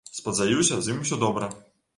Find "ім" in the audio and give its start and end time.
0.95-1.05